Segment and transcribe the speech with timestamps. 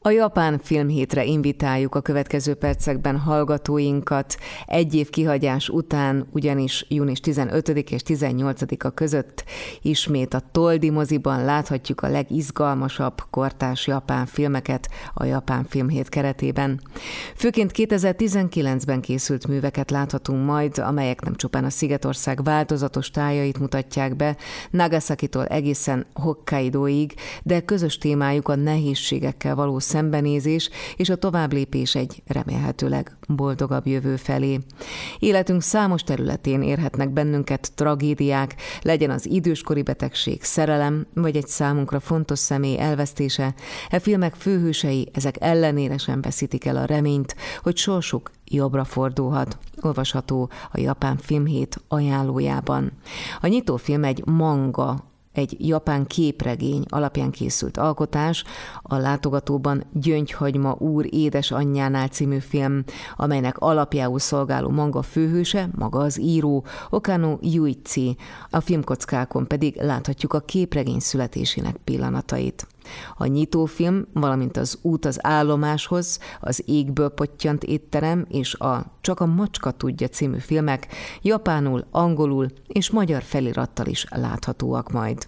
[0.00, 4.36] A Japán Filmhétre invitáljuk a következő percekben hallgatóinkat.
[4.66, 9.44] Egy év kihagyás után, ugyanis június 15 és 18-a között
[9.82, 16.80] ismét a Toldi moziban láthatjuk a legizgalmasabb kortás japán filmeket a Japán Filmhét keretében.
[17.34, 24.36] Főként 2019-ben készült műveket láthatunk majd, amelyek nem csupán a Szigetország változatos tájait mutatják be,
[24.70, 33.16] Nagasaki-tól egészen Hokkaidoig, de közös témájuk a nehézségekkel való szembenézés és a továbblépés egy remélhetőleg
[33.28, 34.58] boldogabb jövő felé.
[35.18, 42.38] Életünk számos területén érhetnek bennünket tragédiák, legyen az időskori betegség, szerelem, vagy egy számunkra fontos
[42.38, 43.54] személy elvesztése.
[43.90, 49.58] E filmek főhősei ezek ellenére sem veszítik el a reményt, hogy sorsuk jobbra fordulhat.
[49.80, 52.92] Olvasható a Japán Filmhét ajánlójában.
[53.40, 55.07] A nyitófilm egy manga
[55.38, 58.44] egy japán képregény alapján készült alkotás,
[58.82, 62.84] a látogatóban Gyöngyhagyma úr édesanyjánál című film,
[63.16, 68.16] amelynek alapjául szolgáló manga főhőse, maga az író, Okano Yuichi,
[68.50, 72.66] a filmkockákon pedig láthatjuk a képregény születésének pillanatait.
[73.16, 79.26] A nyitófilm, valamint az út az állomáshoz, az égből pottyant étterem és a Csak a
[79.26, 80.86] macska tudja című filmek
[81.22, 85.26] japánul, angolul és magyar felirattal is láthatóak majd.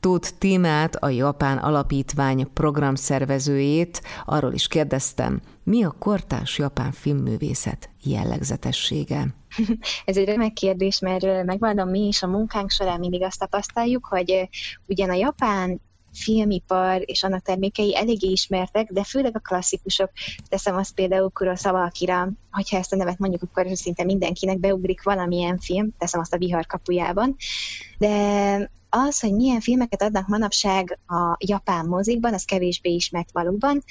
[0.00, 9.26] Tóth Tímát, a Japán Alapítvány programszervezőjét arról is kérdeztem, mi a kortás japán filmművészet jellegzetessége?
[10.04, 14.48] Ez egy remek kérdés, mert megvallom, mi is a munkánk során mindig azt tapasztaljuk, hogy
[14.86, 15.80] ugyan a japán
[16.14, 20.10] filmipar és annak termékei eléggé ismertek, de főleg a klasszikusok,
[20.48, 25.58] teszem azt például Kurosawa Akira, hogyha ezt a nevet mondjuk, akkor szinte mindenkinek beugrik valamilyen
[25.58, 27.36] film, teszem azt a vihar kapujában,
[27.98, 33.84] de az, hogy milyen filmeket adnak manapság a japán mozikban, az kevésbé ismert valóban.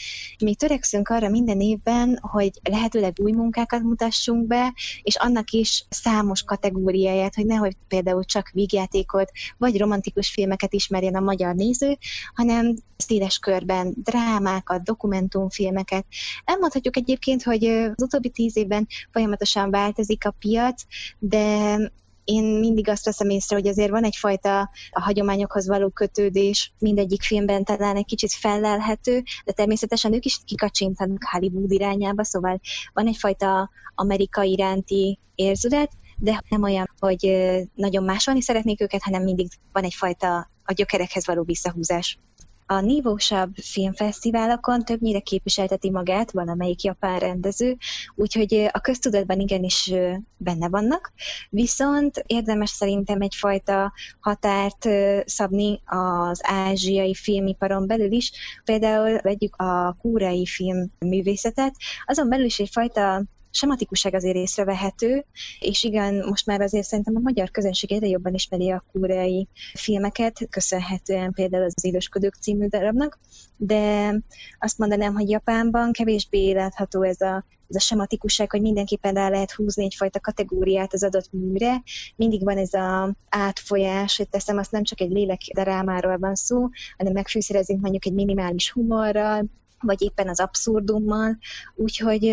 [0.43, 6.43] Mi törekszünk arra minden évben, hogy lehetőleg új munkákat mutassunk be, és annak is számos
[6.43, 11.97] kategóriáját, hogy nehogy például csak vígjátékot, vagy romantikus filmeket ismerjen a magyar néző,
[12.33, 16.05] hanem széles körben drámákat, dokumentumfilmeket.
[16.45, 20.83] Elmondhatjuk egyébként, hogy az utóbbi tíz évben folyamatosan változik a piac,
[21.19, 21.77] de
[22.23, 24.59] én mindig azt veszem észre, hogy azért van egyfajta
[24.91, 31.23] a hagyományokhoz való kötődés, mindegyik filmben talán egy kicsit fellelhető, de természetesen ők is kikacsintanak
[31.31, 32.59] Hollywood irányába, szóval
[32.93, 37.33] van egyfajta amerikai iránti érzület, de nem olyan, hogy
[37.75, 42.19] nagyon másolni szeretnék őket, hanem mindig van egyfajta a gyökerekhez való visszahúzás
[42.65, 47.77] a nívósabb filmfesztiválokon többnyire képviselteti magát valamelyik japán rendező,
[48.15, 49.91] úgyhogy a köztudatban igenis
[50.37, 51.13] benne vannak,
[51.49, 54.87] viszont érdemes szerintem egyfajta határt
[55.25, 58.31] szabni az ázsiai filmiparon belül is,
[58.63, 61.75] például vegyük a kúrai filmművészetet,
[62.05, 65.25] azon belül is egyfajta sematikusság azért észrevehető,
[65.59, 70.47] és igen, most már azért szerintem a magyar közönség egyre jobban ismeri a kúreai filmeket,
[70.49, 73.19] köszönhetően például az Élősködők című darabnak,
[73.57, 74.13] de
[74.59, 79.51] azt mondanám, hogy Japánban kevésbé látható ez a ez a sematikusság, hogy mindenképpen rá lehet
[79.51, 81.83] húzni egyfajta kategóriát az adott műre.
[82.15, 86.69] Mindig van ez a átfolyás, hogy teszem, azt nem csak egy lélek drámáról van szó,
[86.97, 89.45] hanem megfűszerezünk mondjuk egy minimális humorral,
[89.83, 91.37] vagy éppen az abszurdummal,
[91.75, 92.23] úgyhogy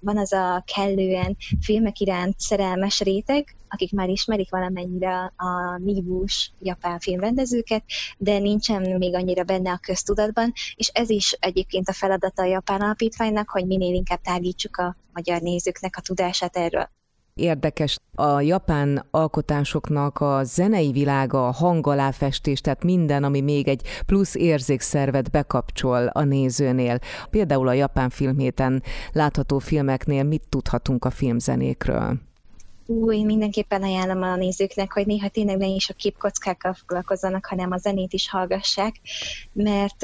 [0.00, 6.98] van az a kellően filmek iránt szerelmes réteg, akik már ismerik valamennyire a nívós japán
[6.98, 7.84] filmrendezőket,
[8.18, 12.80] de nincsen még annyira benne a köztudatban, és ez is egyébként a feladata a japán
[12.80, 16.88] alapítványnak, hogy minél inkább tágítsuk a magyar nézőknek a tudását erről
[17.36, 17.98] érdekes.
[18.14, 25.30] A japán alkotásoknak a zenei világa, a hangaláfestés, tehát minden, ami még egy plusz érzékszervet
[25.30, 26.98] bekapcsol a nézőnél.
[27.30, 28.82] Például a japán filmhéten
[29.12, 32.18] látható filmeknél mit tudhatunk a filmzenékről?
[32.86, 37.76] új, mindenképpen ajánlom a nézőknek, hogy néha tényleg ne is a képkockákkal foglalkozzanak, hanem a
[37.76, 38.94] zenét is hallgassák,
[39.52, 40.02] mert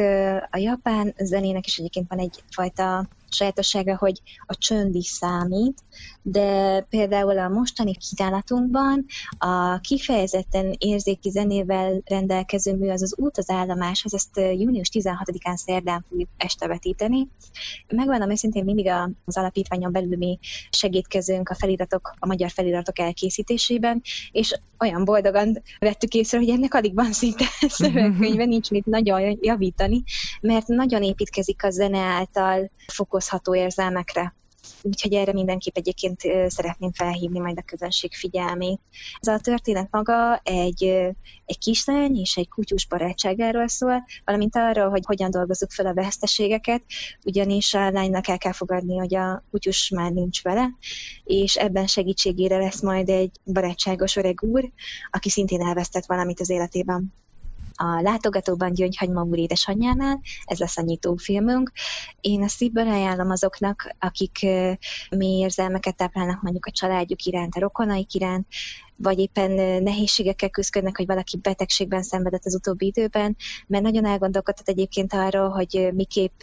[0.51, 5.79] a japán zenének is egyébként van egyfajta sajátossága, hogy a csönd is számít,
[6.23, 9.05] de például a mostani kínálatunkban
[9.39, 16.05] a kifejezetten érzéki zenével rendelkező mű az az út az állomáshoz, ezt június 16-án szerdán
[16.09, 17.29] fogjuk este vetíteni.
[17.89, 18.91] Megvan, őszintén mindig
[19.25, 20.39] az alapítványon belül mi
[20.71, 24.03] segítkezünk a feliratok, a magyar feliratok elkészítésében,
[24.33, 30.03] és olyan boldogan vettük észre, hogy ennek alig van szinte szövegkönyve, nincs mit nagyon javítani,
[30.41, 32.71] mert nagyon építkezik a zene által
[33.23, 34.35] fokozható érzelmekre
[34.83, 38.81] úgyhogy erre mindenképp egyébként szeretném felhívni majd a közönség figyelmét.
[39.21, 40.85] Ez a történet maga egy,
[41.47, 46.83] egy kislány és egy kutyus barátságáról szól, valamint arról, hogy hogyan dolgozzuk fel a veszteségeket,
[47.25, 50.71] ugyanis a lánynak el kell fogadni, hogy a kutyus már nincs vele,
[51.25, 54.71] és ebben segítségére lesz majd egy barátságos öreg úr,
[55.11, 57.13] aki szintén elvesztett valamit az életében
[57.75, 61.73] a látogatóban Gyöngyhagyma úr édesanyjánál, ez lesz a nyitó filmünk.
[62.21, 64.39] Én a szívből ajánlom azoknak, akik
[65.11, 68.47] mély érzelmeket táplálnak mondjuk a családjuk iránt, a rokonaik iránt,
[68.97, 73.37] vagy éppen nehézségekkel küzdködnek, hogy valaki betegségben szenvedett az utóbbi időben,
[73.67, 76.41] mert nagyon elgondolkodhat egyébként arról, hogy miképp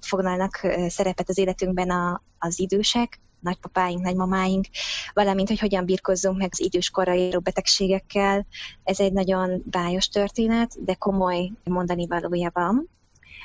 [0.00, 4.66] foglalnak szerepet az életünkben a, az idősek, nagypapáink, nagymamáink,
[5.12, 8.46] valamint, hogy hogyan birkozzunk meg az időskorra érő betegségekkel.
[8.84, 12.88] Ez egy nagyon bájos történet, de komoly mondani valója van.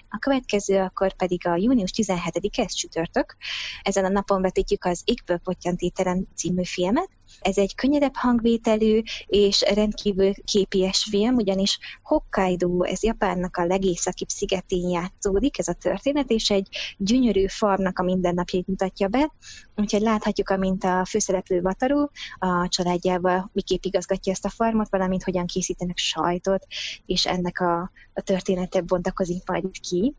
[0.10, 3.36] A következő akkor pedig a június 17-e, ez csütörtök.
[3.82, 7.10] Ezen a napon vetítjük az Égből Pottyantéterem című filmet,
[7.40, 14.90] ez egy könnyedebb hangvételű és rendkívül képies film, ugyanis Hokkaido, ez Japánnak a legészakibb szigetén
[14.90, 16.68] játszódik ez a történet, és egy
[16.98, 19.32] gyönyörű farmnak a mindennapjait mutatja be,
[19.76, 22.08] úgyhogy láthatjuk, amint a főszereplő Vataru
[22.40, 26.66] a családjával miképp igazgatja ezt a farmot, valamint hogyan készítenek sajtot,
[27.06, 30.16] és ennek a, a története bontakozik majd ki.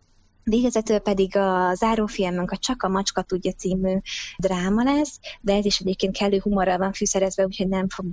[0.50, 3.98] Végezetül pedig a zárófilmünk a Csak a macska tudja című
[4.38, 8.06] dráma lesz, de ez is egyébként kellő humorral van fűszerezve, úgyhogy nem fog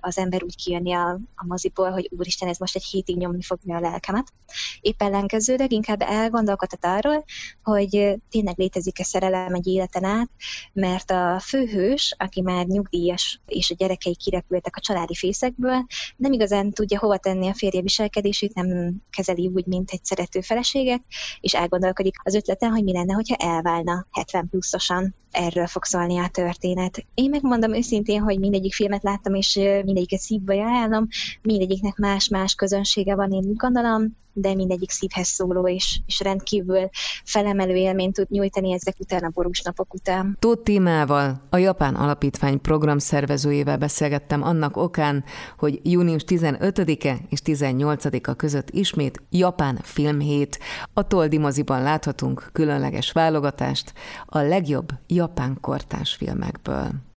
[0.00, 3.76] az ember úgy kijönni a, a moziból, hogy úristen, ez most egy hétig nyomni fogja
[3.76, 4.32] a lelkemet.
[4.80, 7.24] Épp ellenkezőleg inkább elgondolkodhat arról,
[7.62, 10.30] hogy tényleg létezik-e szerelem egy életen át,
[10.72, 15.86] mert a főhős, aki már nyugdíjas és a gyerekei kirepültek a családi fészekből,
[16.16, 21.02] nem igazán tudja hova tenni a férje viselkedését, nem kezeli úgy, mint egy szerető feleséget,
[21.40, 25.14] és elgondolkodik gondolkodik az ötleten, hogy mi lenne, hogyha elválna 70 pluszosan.
[25.30, 27.06] Erről fog szólni a történet.
[27.14, 31.08] Én megmondom őszintén, hogy mindegyik filmet láttam, és mindegyiket szívbe ajánlom,
[31.42, 36.88] mindegyiknek más-más közönsége van, én úgy gondolom, de mindegyik szívhez szóló és, és rendkívül
[37.24, 40.36] felemelő élményt tud nyújtani ezek után a borús napok után.
[40.38, 45.24] Tóth Tímával, a Japán Alapítvány program szervezőjével beszélgettem annak okán,
[45.58, 50.58] hogy június 15-e és 18-a között ismét Japán Filmhét.
[50.92, 53.92] A Toldi moziban láthatunk különleges válogatást
[54.26, 57.06] a legjobb japán kortás filmekből.